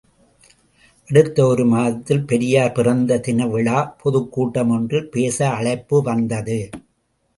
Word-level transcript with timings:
அடுத்த 1.09 1.43
ஒரு 1.45 1.65
மாதத்தில் 1.65 2.23
பெரியார் 2.23 2.71
பிறந்த 2.71 3.19
தினவிழா 3.27 3.77
பொதுக்கூட்டம் 4.01 4.73
ஒன்றில் 4.77 5.09
பேச 5.09 5.49
அழைப்பு 5.49 5.99
வந்தது. 6.01 6.59